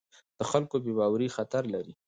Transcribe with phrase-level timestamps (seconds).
[0.39, 1.93] د خلکو بې باوري خطر لري